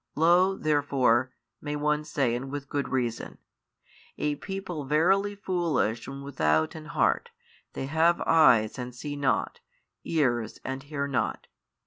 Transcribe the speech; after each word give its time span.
Lo 0.15 0.57
therefore 0.57 1.31
(may 1.61 1.75
one 1.75 2.03
say 2.03 2.33
and 2.33 2.49
with 2.51 2.67
good 2.67 2.89
reason) 2.89 3.37
a 4.17 4.33
people 4.33 4.83
verily 4.83 5.35
foolish 5.35 6.07
and 6.07 6.23
without 6.23 6.73
an 6.73 6.85
heart, 6.85 7.29
they 7.73 7.85
have 7.85 8.19
eyes 8.21 8.79
and 8.79 8.95
see 8.95 9.15
not, 9.15 9.59
ears 10.03 10.57
and 10.65 10.81
hear 10.81 11.05
not. 11.07 11.45